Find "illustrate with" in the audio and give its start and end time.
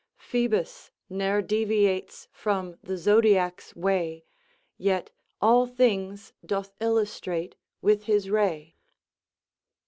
6.81-8.05